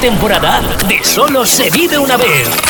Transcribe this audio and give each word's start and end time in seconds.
temporada 0.00 0.62
de 0.88 1.04
Solo 1.04 1.44
se 1.44 1.68
vive 1.70 1.98
una 1.98 2.16
vez. 2.16 2.69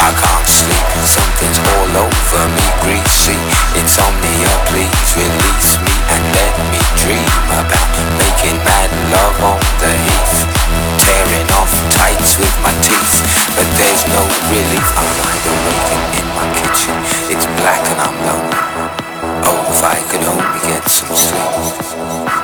I 0.00 0.10
can't 0.16 0.48
sleep, 0.48 0.88
something's 1.06 1.60
all 1.60 2.08
over 2.08 2.44
me 2.54 2.66
greasy. 2.82 3.38
Insomnia, 3.78 4.50
please 4.70 5.10
release 5.18 5.78
me 5.82 5.94
and 6.14 6.22
let 6.30 6.54
me 6.70 6.80
dream 6.94 7.26
About 7.50 7.90
making 8.18 8.58
mad 8.62 8.90
love 9.10 9.38
on 9.54 9.60
the 9.82 9.90
heath. 9.90 10.46
Tearing 10.98 11.48
off 11.58 11.72
tights 11.90 12.38
with 12.38 12.54
my 12.62 12.70
teeth 12.80 13.14
But 13.58 13.66
there's 13.78 14.04
no 14.08 14.22
relief, 14.50 14.88
I'm 14.94 15.10
wide 15.20 15.46
awake 15.50 15.90
in 16.22 16.26
my 16.38 16.46
kitchen. 16.54 16.94
It's 17.34 17.46
black 17.58 17.82
and 17.90 18.00
I'm 18.00 18.16
lonely. 18.26 18.62
Oh, 19.46 19.58
if 19.74 19.82
I 19.82 19.98
could 20.10 20.24
only 20.26 20.60
get 20.70 20.86
some 20.88 21.14
sleep 21.14 22.43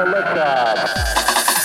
for 0.00 0.06
liftoff. 0.06 1.59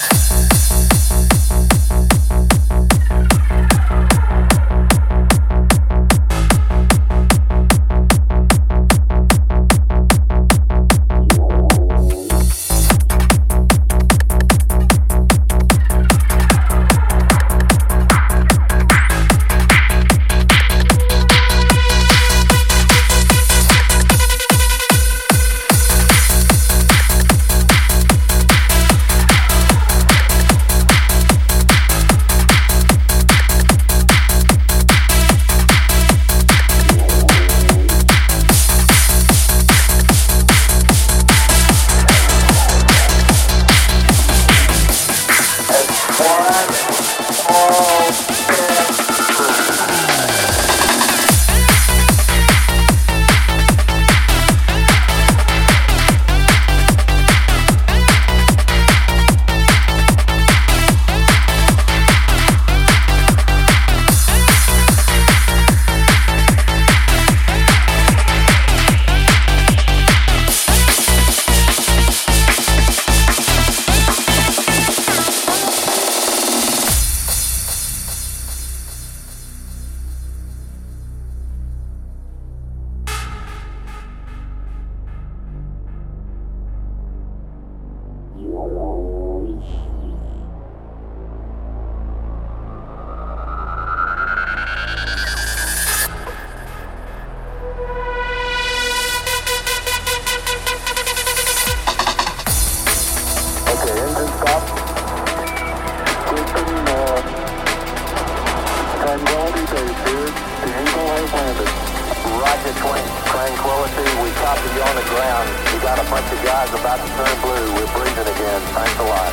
you 114.76 114.82
on 114.82 114.95
the 114.95 115.07
ground. 115.07 115.47
We 115.71 115.80
got 115.80 115.99
a 115.99 116.03
bunch 116.11 116.28
of 116.28 116.43
guys 116.43 116.69
about 116.76 116.99
to 116.99 117.07
turn 117.15 117.36
blue. 117.41 117.65
We're 117.80 117.91
breathing 117.95 118.28
again. 118.28 118.61
Thanks 118.76 118.99
a 118.99 119.03
lot. 119.03 119.32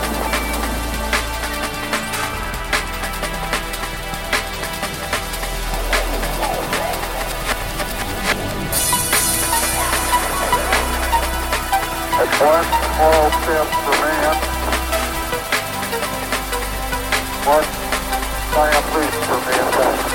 One 12.42 12.64
small 12.64 13.30
step 13.42 13.66
for 13.84 13.96
man, 14.02 14.34
one 17.46 17.66
giant 18.52 18.86
leap 18.96 19.14
for 19.26 19.38
mankind. 19.38 20.11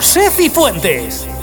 José 0.00 0.30
Cifuentes. 0.30 1.37